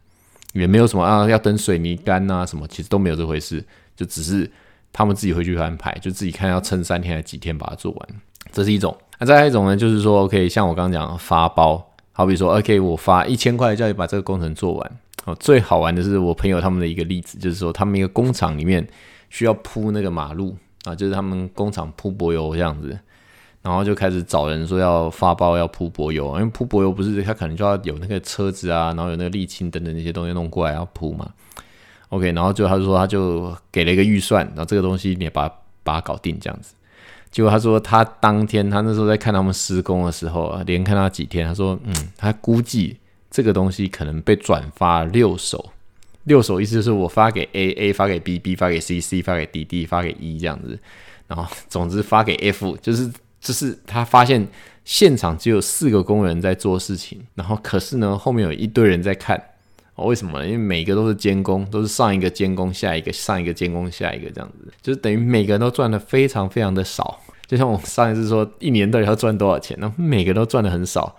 [0.51, 3.63] 也没有什么啊要等水泥干啊什么，其实都没有这回事。
[3.99, 4.49] 就只是
[4.93, 8.09] 他们自己回去安排，就自己看要撑三天还是几天把它做完，
[8.49, 8.97] 这是一种。
[9.19, 14.91] 那再一种呢，就是说，OK，像我刚刚讲发包，好比说，OK，我发一千块叫你把这个工程做完。
[15.25, 18.87] 哦，最好玩的是我朋友他们的一个例子，就是说他们一个工厂里面
[19.29, 22.97] 需要铺那个马路啊，就是他们工厂铺柏油这样子，
[23.61, 31.29] 然后就开始找人说要发包要铺柏油，因为铺柏油不是他可能就要有那个车子啊，然后有那个沥青等等那些东西弄过来要铺嘛。
[32.09, 36.73] OK，然后就他就说他就给了一个预算，然后这个东西你把它把它搞定这样子。
[37.29, 42.97] 结果他说他当天他那时候在看他们施工的时候啊，连看他几天，他说嗯，他估计
[43.29, 45.71] 这个东西可能被转发六手，
[46.23, 50.79] 六手意思就是我发给 A，A 发给 B，B 发给 C，C 发给 D，D 发给 E 这样子，
[51.27, 53.07] 然后总之发给 F，就是
[53.39, 54.47] 就是他发现
[54.83, 59.39] 现场只有四个工人在做事情，然后可是呢后面有一堆人在看。
[60.05, 60.45] 为什么呢？
[60.45, 67.19] 因为每个都是监工，都是上一个监工，下一个上一个监工，下一个这样子，就是等于每个人都赚的非常非常的少。
[67.47, 69.75] 就像我上一次说，一年到底要赚多少钱？
[69.79, 71.15] 那每个都赚的很少。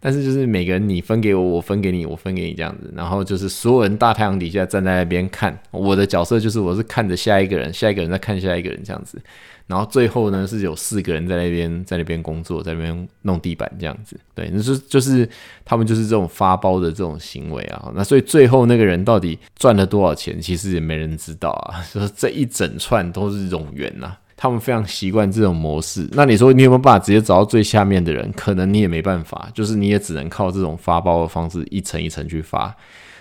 [0.00, 9.20] 但是就是每个人你分给我，我分给你，我分给你这样子，然后就是所有人大太阳底下站在那边看，我的角色就是我是看着下一个人，下一个人在看下一个人这样子，
[9.66, 15.28] 然后最后呢是有四个人在那边在那边工作，在那边弄地板这样子，对，那是就是
[15.64, 24.16] 他们就是这种发包的这种行为啊，那所以最后那个人到底赚了多少钱，其实也没人知道啊， 说这一整串都是冗员呐。
[24.42, 28.32] 他们非常习惯这种模式，那你说你有没有办法直接找到最下面的人？
[28.34, 32.74] 可能你也没办法，就是你也只能靠这种发包的方式，一层一层去发。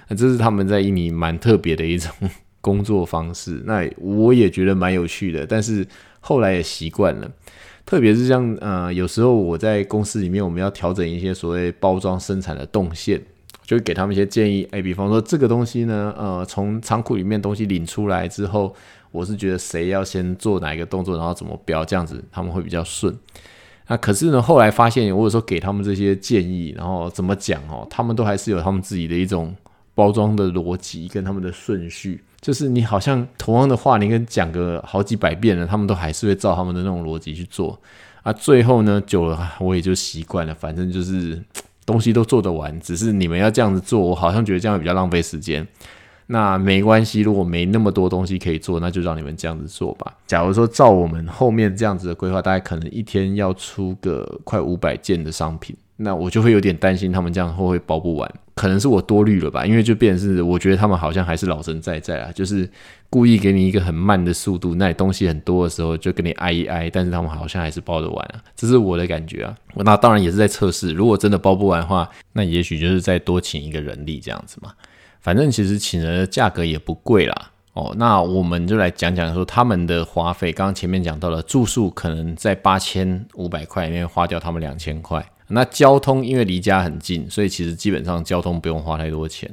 [0.08, 2.10] 那这是他们在印尼蛮特别的一种
[2.62, 3.62] 工作方式。
[3.66, 5.86] 那我也觉得蛮有趣的，但是
[6.22, 7.30] 后来也习惯了。
[7.86, 13.22] 特别是像呃，有时候我在公司里面，我们要调整一些所谓包装生产的动线，
[13.70, 14.68] 就给他们一些建议。
[14.72, 18.76] 哎，比方说这个东西呢，呃，从仓库里面东西领出来之后，
[19.12, 23.16] 我是觉得谁要先做哪一个动作，然后怎么标，这样子他们会比较顺。
[23.86, 29.56] 那可是呢，后来发现，我有时候给他们这些建议，然后怎么讲哦，他们都还是有他们自己的一种
[29.94, 32.24] 包装的逻辑跟他们的顺序。
[32.42, 37.80] 就是你好像同样的话，你跟讲个好几百遍了，他们都还是会照他们的那种逻辑去做。
[38.24, 41.40] 啊，最后呢，久了我也就习惯了，反正就是
[41.90, 45.68] 东西都做得完，只是你们要这样子做，我好像觉得这样比较浪费时间。
[46.28, 50.14] 那没关系，如果没那么多东西可以做，那就让你们这样子做吧。
[50.28, 58.34] 假如说照我们后面这样子的规划，大概可能一天要出个快五百件的商品，那我就会有点担心他们这样会不会包不完。
[58.56, 62.70] 可能是我多虑了吧，因为就变是我觉得他们好像还是老神在在啊，就是
[63.10, 69.56] 故意给你一个很慢的速度，那你东西很多的时候就跟你挨一挨，但是他们好像还是包得完啊，这是我的感觉啊。
[69.76, 74.74] 那当然也是在测试，如果真的包不完的话，那也许就是再多请一个人力这样子嘛。
[75.22, 80.52] 反正其实请人的价格也不贵啦，哦，那我们就来讲讲说他们的花费。
[80.52, 85.26] 刚刚前面讲到了住宿，可能在八千五百块里面花掉他们两千块。
[85.50, 89.50] 那交通因为离家很近，所以其实基本上交通不用花太多钱。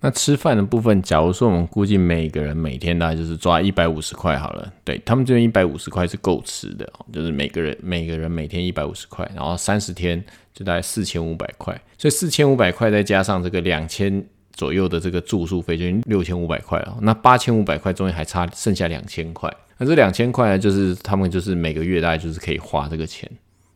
[0.00, 10.22] 那吃饭的部分，假如说我们估计每个人每天大概就是抓一百五十块好了，对他们这边一百五十块是够吃的，就是每个人每个人每天一百五十块，然后三十天
[10.54, 14.24] 就大概四千五百块，所以四千五百块再加上这个两千。
[14.54, 23.26] 左右的这个住宿费就六千五百块了，那八千五百块中间还差剩下两千块，那这两千块呢，就是他们就是每个月大概就是可以花这个钱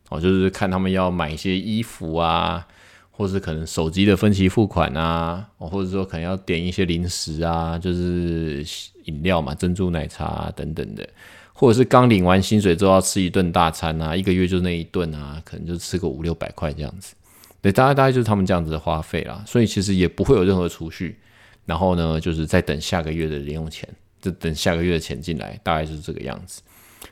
[0.09, 2.65] 哦，就是看他们要买一些衣服啊，
[3.11, 8.65] 或是可能手机的分期付款啊，或者说可能要点一些零食啊，就是
[9.05, 11.07] 饮料嘛，珍珠奶茶等等的，
[11.53, 17.13] 或者是刚领完薪水之后要吃一顿大餐啊，一个月就那一顿啊，可能就吃个五六百块这样子。
[17.59, 21.17] 对，大概大概就是他们这样子的花费啦，所以其实也不会有任何储蓄，
[21.65, 23.89] 然后呢，就是在等下个月的零用钱，
[24.21, 26.61] 就等下个月的钱进来，大概就是这个样子，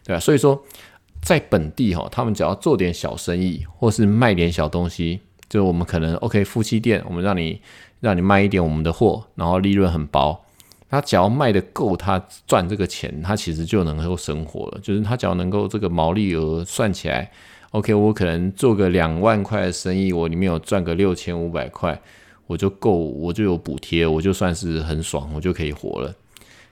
[0.04, 0.20] 对吧？
[0.20, 0.64] 所以说，
[1.26, 7.60] 在本地哈，他们只要做点小生意，或是卖点小东西，就我们可能 OK 夫妻店，我们让你
[8.00, 10.40] 让你卖一点我们的货，然后利润很薄，
[10.88, 17.32] 他只要卖的够，他赚这个钱，他其实就能够生活了，就是他只要能够这个毛利额算起来。
[17.72, 22.00] OK，我可能做个两万块的生意，我里面有赚个六千五百块，
[22.46, 26.14] 我就够，我就有补贴，我就算是很爽，我就可以活了。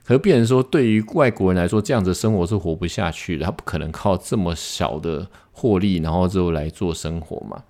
[0.04, 7.62] 可是，变成说，对于外国人来说，这样子生活是活不下去的，他不可能靠这么小的获利，然后之后来做生活嘛，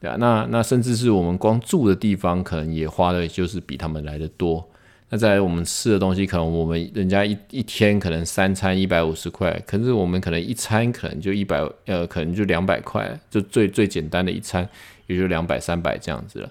[0.00, 4.68] 对啊，那那甚至是我们光住的地方，可能也花的就是比他们来的多。
[5.08, 14.68] 那在我们吃的东西，可能我们人家一一天可能三餐一百五十块，可是我们可能一餐可能就一百，呃，可能就两百块，就最最简单的一餐
[15.06, 16.50] 也就两百三百这样子了，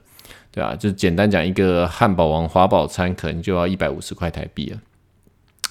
[0.54, 4.80] 对啊，就简单讲一个汉堡王华宝餐，可能就要一百五十块台币了，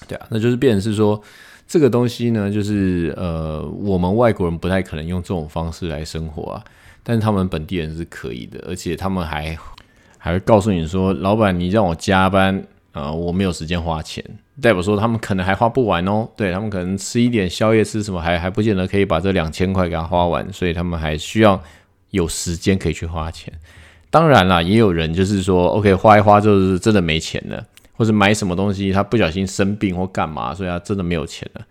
[0.07, 1.21] 对啊，那就是变成是说
[1.67, 6.63] 这个东西呢，就是呃，我们外国人不太可能用这种方式来生活啊，
[7.03, 9.57] 但是他们本地人是可以的，而且他们还
[10.17, 12.63] 还会告诉你说，老板，你让我加班。
[12.95, 14.23] 啊，我没有时间花钱，
[14.61, 16.25] 代表说他们可能还花不完哦。
[16.37, 21.61] 对他们可能吃一点宵夜，吃什么还还不见得可以把这两千块给他花完，所以他们还需要
[22.11, 23.53] 有时间可以去花钱。
[24.09, 27.61] 当然啦，也有人就是说，OK，花一花就是真的没钱了，
[27.95, 31.65] 或者买什么东西他不小心生病或干嘛，所以他真的没有钱了。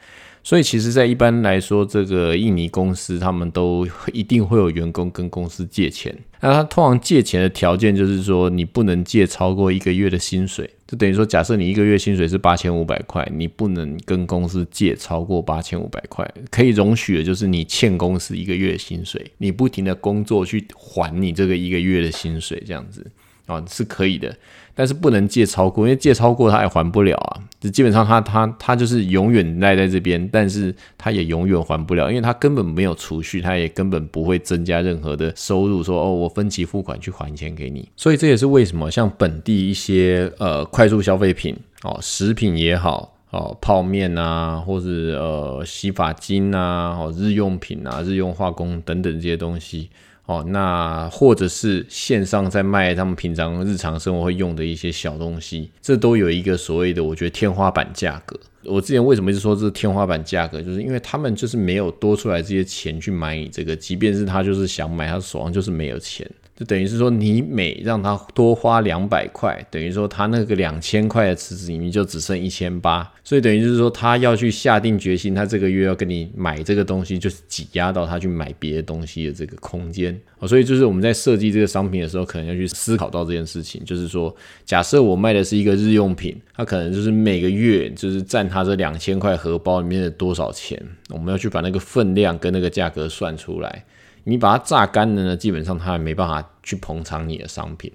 [0.47, 6.15] 所以其实，在一般来说，这个印尼公司他们都一定会有员工跟公司借钱。
[6.41, 10.69] 那他通常借钱的条件就是说，你不能借超过一个月的薪水。
[10.87, 16.31] 就等于说，假设你一个月薪水是八千五百块，你不能跟公司借超过八千五百块。
[16.51, 23.11] 可以容许的就是你欠公司一个月薪水，你不停的工作去还你这个一个月的薪水，这样子
[23.47, 24.37] 啊是可以的。
[24.75, 27.41] 但是不能借超过，因为借超过他也还不了啊。
[27.61, 35.83] 就基本上他他他就是永远赖在这边，但是他也永远还不了，因为他根本没有储蓄，他也根本不会增加任何的收入。
[35.83, 37.89] 说哦，我分期付款去还钱给你。
[37.97, 49.89] 所以这也是为什么像本地一些呃快速消费品哦，食品也好哦，泡面啊，或是呃洗发精啊，哦日用品啊，日用化工等等这些东西。
[50.27, 58.39] 哦，那或者是线上在卖他们平常日常生活会用的一些小东西，这都有一个所谓的我觉得天花板价格。
[58.65, 66.27] 我之前为什么一直说这是天花板价格，就是因为他们就是没有多出来这些钱去买你这个，即便是他就是想买，他手上就是没有钱。
[66.57, 80.47] 就等于是说，你每让他多花两百块，等于说他那个两千块的池子里面就只剩一千八，所以等于就是说，他要去下定决心，他这个月要跟你买这个东西，就是挤压到他去买别的东西的这个空间哦。
[80.47, 84.33] 所以就是我们在设计这个商品的时候，可能要去思考到这件事情，就是说，
[84.65, 93.85] 假设我卖的是一个日用品，它可能就是每个月就是占他这两千块荷包里面的多少钱，我们要去把那个分量跟那个价格算出来。
[94.25, 97.93] 你把它榨干了呢，基本上它也没办法去捧场你的商品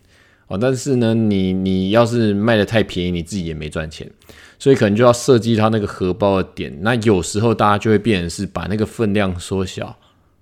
[0.47, 0.57] 哦。
[0.57, 4.09] 但是呢，你你要是卖的太便宜，你自己也没赚钱，
[4.57, 6.75] 所以可能就要设计它那个荷包的点。
[6.81, 9.97] 那有时候大家就会变成是把那个分量缩小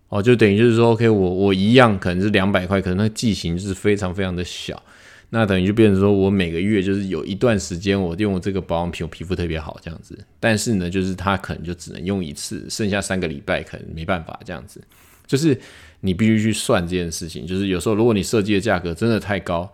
[0.10, 4.82] 哦，就等于就是说，OK，我我一样可能是两百块，可能那个剂型就是非常非常的小，
[5.30, 10.18] 那等于就变成说我每个月就是有一段时间我用这个保养品，我皮肤特别好这样子。
[10.40, 14.82] 但是呢，就是它可能就只能用一次，剩下三个礼拜可能没办法这样子。
[15.28, 15.60] 就是
[16.00, 19.70] 你必须去算这件事情，就是有时候如果你设计的价格真的太高，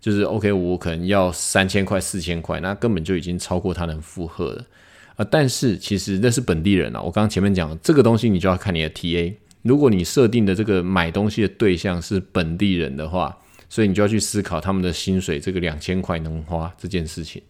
[0.00, 4.64] 就是 OK，我可能要三千块、四千块，那根本就已经超过他能负荷了
[5.16, 5.26] 啊。
[5.30, 9.32] 但是其实那是本地人啊，我刚刚前面讲这个东西，你就要看你的 TA。
[9.62, 13.36] 如果你设定的这个买东西的对象是本地人的话，
[13.68, 17.40] 所以你就要去思考他们的薪水这个两千块能花这件事情。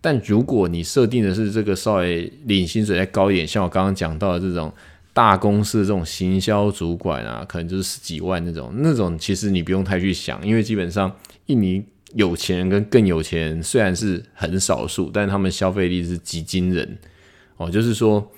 [0.00, 4.72] 但如果你设定的是这个稍微领薪水再高一点，像我刚刚讲到的这种。
[5.16, 11.10] 大公司的这种行销主管啊，可能就是十几万那种，那种其实你不用太去想，因为基本上
[11.46, 16.98] 印尼有钱人跟更有钱人虽然是很少数，但他们消费力是极惊人。
[17.56, 18.30] 哦，就是说，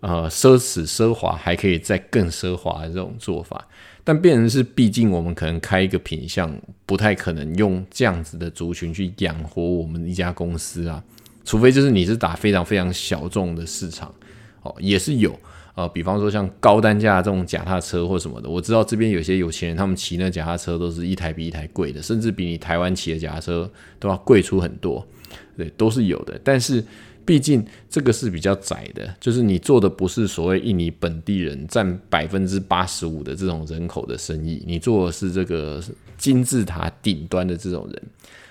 [0.00, 3.66] 呃，奢侈奢华还可以再更奢华的这种做法，
[4.04, 11.02] 但变成是，毕竟我们可能开一个品相，不太可能用这样子的族群去养活我们一家公司啊，
[11.46, 14.14] 除非就是你是打非常非常小众的市场，
[14.60, 15.34] 哦，也是有。
[15.76, 25.06] 呃，比方说像高单价这种脚踏车或什么的，我知道这边有些有钱人，他们骑那脚踏车都是一台比一台贵的，甚至比你台湾骑的脚踏车都要贵出很多，
[25.54, 26.40] 对，都是有的。
[26.42, 26.82] 但是
[27.26, 35.78] 毕竟这个是比较窄的，就是你做的不是所谓印尼本地人占百分之八十五的这种人口的生意，你做的是这个
[36.16, 38.02] 金字塔顶端的这种人。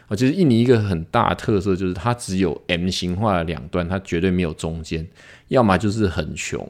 [0.07, 5.07] 啊，其实印尼一个很大的特色就是它只有 M 型化的两端，它绝对没有中间，
[5.47, 6.63] 要么就是很穷。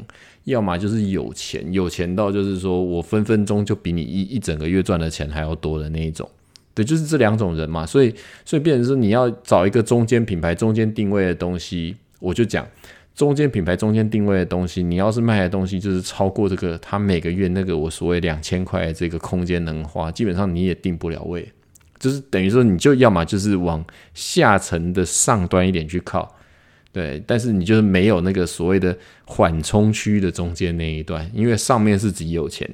[0.46, 6.30] 要么就是有钱，有钱到就是说我分分钟就比你一一整个月赚的钱还要多的那一种，
[6.74, 8.14] 对，就是这两种人嘛，所以
[8.46, 12.66] 所以变成说你要找一个中间品牌、中间定位的东西，我就讲
[13.16, 21.52] 中间品牌、中间定位的东西，你要是卖的东西就是超过这个，他每个月那个我所谓两千块这个空间能花，基本上你也定不了位，
[21.98, 23.84] 就是等于说你就要么就是往
[24.14, 26.35] 下层的上端一点去靠。
[26.96, 32.66] 对，但是你就是没有那个所谓的缓冲区的中间那一段，因为上面是极有钱，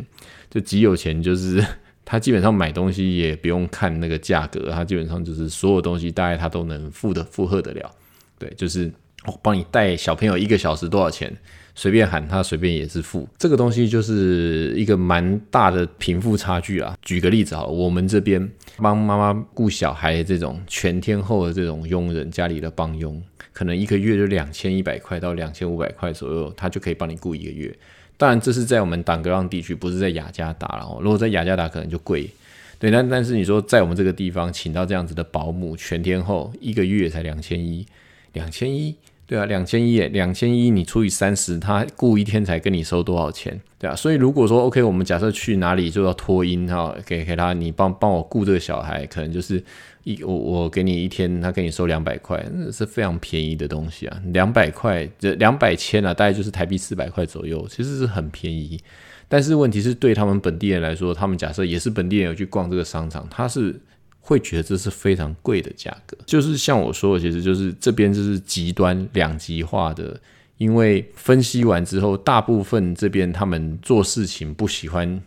[0.48, 1.66] 就极有钱，就是
[2.06, 7.92] 他基本上买东西也不用看那个价格，他基本上就是所有东西大概他都能付的负荷得了。
[8.38, 8.92] 对，就是
[9.26, 11.36] 我帮你带小朋友一个小时多少钱，
[11.74, 13.28] 随便喊他随便也是付。
[13.40, 16.96] 这个东西就是一个蛮大的贫富差距啊。
[17.02, 18.48] 举个例子啊，我们这边
[18.78, 23.20] 帮妈妈顾小孩这种全天候的这种佣人，家里的帮佣。
[23.54, 27.74] 可能一个月就两千一百块到两千五百块左右，他就可以帮你雇一个月。
[28.18, 31.00] 当然，这是在我们党格让地区，不是在雅加达了。
[31.02, 32.30] 如果在雅加达，可能就贵。
[32.78, 37.86] 对，但但是你说在我们这个地方，请到这样子的保姆，全天候一个月才两千一，
[38.34, 38.96] 两千一，
[39.26, 43.60] 对啊，两千一，两千一，你除以三十，他雇一天才跟你收多少钱？
[43.80, 49.64] 对啊，所以如果说 OK，我们假设去哪里就要托婴哈，给给他，你帮帮我雇这个小孩，可能就是。
[50.04, 58.80] 一我我给你一天，他给你收两百块，那是非常便宜的东西啊，两百块这两百千啊，大概就是台币四百块左右，其实是很便宜。
[59.28, 63.80] 但是问题是对他们本地人来说，他们假设也是本地人有去逛这个商场，他是
[64.20, 66.18] 会觉得这是非常贵的价格。
[66.26, 70.20] 就是像我说的，其实就是这边就是极端两极化的，
[70.58, 75.22] 因为分析完之后，大部分这边他们做事情不喜欢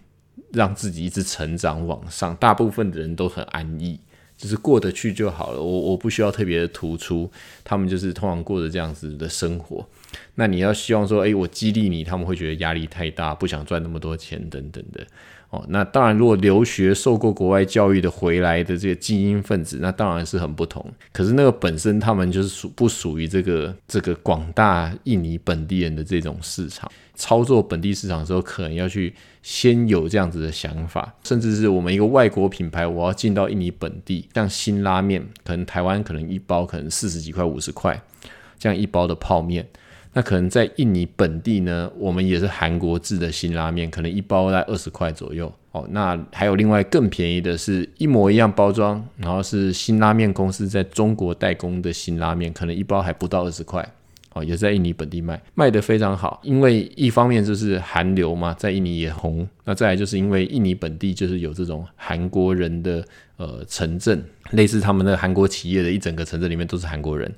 [0.52, 3.98] 让自己一直成长往上，大部分的人都很安逸。
[4.36, 7.30] 就是过得去就好了，我我不需要特别的突出，
[7.62, 9.86] 他们就是通常过着这样子的生活。
[10.34, 15.06] 那你要希望说，诶，我激励你，他们会觉得压力太大，不想赚那么多钱等等的。
[15.54, 20.84] 哦，那当然，如果留学受过国外教育的回来的这些精英分子，那当然是很不同。
[21.12, 26.90] 可是那个本身他们就是属不属于这个这个广大印尼本地人的这种市场。
[27.14, 38.02] 操作本地市场的时候，可能要去先有这样子的想法，甚至是我们一个外国品牌，我要进到印尼本地，像新拉面，可能台湾可能一包可能四十几块、五十块，
[38.58, 39.64] 这样一包的泡面。
[40.14, 45.52] 那可能在印尼本地呢，我们也是韩国制的辛拉面，可能一包在二十块左右。
[45.72, 53.86] 哦，那还有另外更便宜的，是一模一样包装，然后是辛拉面公司在中国代工的辛拉面，可能一包还不到二十块。
[54.34, 56.40] 哦，也在印尼本地卖，卖得非常好。
[56.42, 59.48] 因为一方面就是韩流嘛，在印尼也红。
[59.64, 63.04] 那再来就是因为印尼本地就是有这种韩国人的
[63.36, 67.32] 呃城镇，类似他们的韩国企业的一整个城镇里面都是韩国人。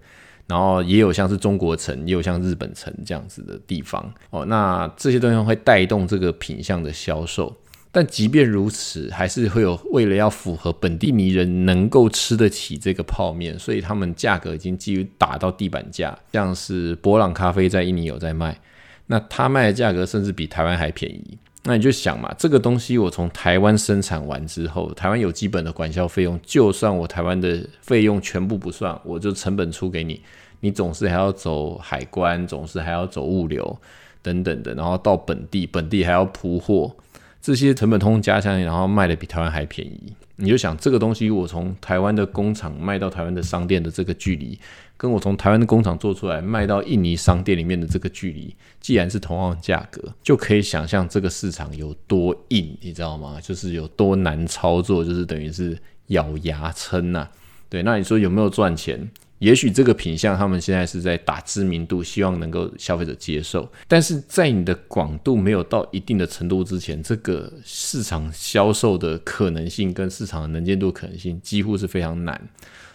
[0.46, 4.12] 然后也有像是中国城，也有像日本城这样子的地方。
[4.30, 7.54] 哦，那这些东西会带动这个品相的销售。
[7.90, 16.18] 但即便如此，还是会有为了要符合本地尼人能够吃得起这个泡面，所以他们价格已经基于打到地板价。
[16.32, 18.60] 像是博朗咖啡在印尼有在卖，
[19.06, 21.38] 那他卖的价格甚至比台湾还便宜。
[21.68, 30.22] 那你就想嘛，这个东西我从台湾生产完之后，台湾有基本的管销费用，就算我台湾的费用全部不算，我就成本出给你，
[30.60, 33.76] 你总是还要走海关，总是还要走物流
[34.22, 36.94] 等等的，然后到本地，本地还要铺货。
[37.42, 44.58] 这些成本通加起来，然后卖的比台湾还便宜，你就想这个东西，我从台湾的工厂卖到台湾的商店的这个距离，
[44.96, 53.40] 跟我从台湾的工厂做出来卖到印尼商店里面的这个距离，既然是同样的价格，就可以想象这个市场有多硬，你知道吗？
[53.40, 55.78] 就是有多难操作，就是等于是
[56.08, 57.28] 咬牙撑呐。
[57.68, 59.10] 对，那你说有没有赚钱？
[59.38, 63.70] 也许这个品相他们现在是在打知名度，希望能够消费者接受。
[63.86, 72.40] 但是在你的广度没有到一定的程度之前，这个市场销售的可能性跟市场的能见度可能性几乎是非常难。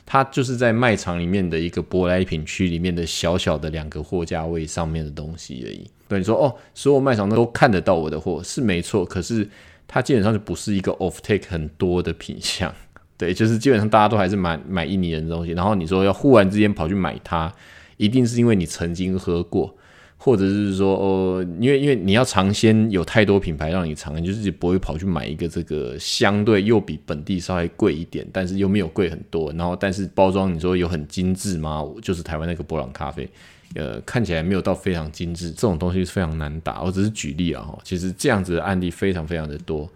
[0.04, 5.90] 它就是在卖场里面的一个舶来品区里面的小小的两个货架位上面的东西而已。
[6.08, 9.48] 对你说哦，所有卖场都看得到我的货是没错，可是
[9.88, 12.74] 它基本上就不是一个 off take 很多的品相。
[13.22, 17.54] 对，就是基本上大家都还是买买印尼人的东西，然后你说要忽然之间跑去买它，
[17.98, 19.78] 一定是因为你曾经喝过，
[20.18, 31.86] 或者是说哦，因为因为你要尝鲜，有太多品牌让你尝，你就是不会跑去买一个这个相对又比本地稍微贵一点，但是又没有贵很多，然后但是包装你说有很精致吗？
[32.02, 33.30] 就是台湾那个博朗咖啡，
[33.76, 36.82] 呃，看起来没有到非常精致，这种东西非常难打。
[36.82, 39.88] 我只是举例啊，其实这样子的案例非常非常的多。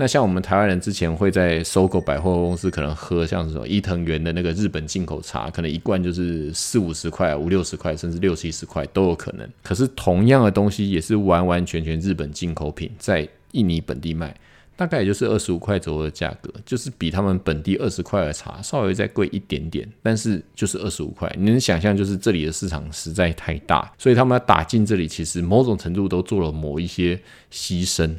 [0.00, 9.48] 那像我们台湾人之前会在搜狗百货公司可能喝像什么伊藤园的那个日本进口茶，可能一罐就是四五十块、五六十块，甚至六七十块都有可能。
[9.60, 14.32] 可是同样的东西也是完完全全日本进口品，在印尼本地卖，
[14.76, 21.28] 大概也就是二十五块左右的价格，就是比他们本地二十块的茶稍微再贵一点点，但是就是二十五块。
[21.36, 27.20] 你能想象，就是这里的市场实在太大，所以他们要打进这里，其实某种程度都做了某一些
[27.50, 28.14] 牺牲。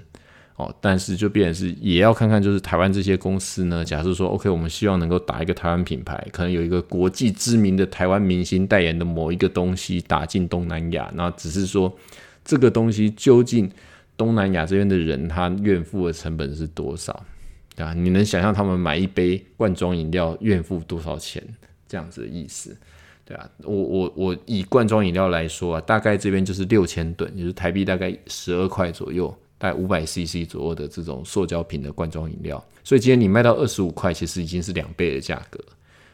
[0.60, 11.98] 哦，但是就变成是也要看看，就是台湾这些公司呢，假设说，OK，我们希望能够打一个台湾品牌，可能有一个国际知名的台湾明星代言的某一个东西打进东南亚，那只是说
[12.44, 13.72] 这个东西究竟
[14.18, 17.26] 东南亚这边的人他愿付的成本是多少，
[17.74, 17.94] 对吧？
[17.94, 21.42] 你能想象他们买一杯罐装饮料愿付多少钱
[21.88, 22.76] 这样子的意思，
[23.24, 29.34] 对啊，我我我以罐装饮料来说啊，大概这边就是六千吨，就是台币大概十二块左右。
[29.60, 35.60] 大概五百 CC 左右的这种塑胶瓶的罐装饮料，所以今天你卖到二十五块，其实已经是两倍的价格，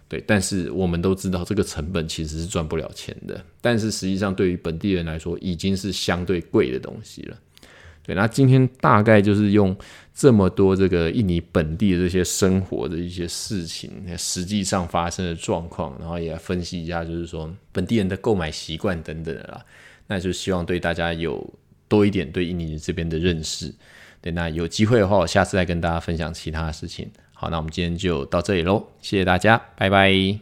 [0.09, 0.21] 对。
[0.25, 3.39] 但是我们都知道，这个成本其实是赚不了钱的。
[3.61, 7.37] 但是实际上，对于本地人来说，已经是相对贵的东西了。
[8.01, 9.75] 对，那今天大概就是用
[10.11, 19.63] 这么多这个印尼本地的这些生活的一些事情，实际上发生的状况，然后也来分析一下，就是说本地人的购买习惯等等的啦。
[20.07, 21.47] 那就希望对大家有。
[21.87, 23.73] 多一点对印尼这边的认识，
[24.21, 27.09] 对，那有机会的话，我下次再跟大家分享其他的事情。
[27.33, 30.39] 好，那我们今天就到这里喽，谢谢大家，拜拜。